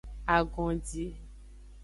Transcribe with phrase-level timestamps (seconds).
[0.35, 1.05] Agondi.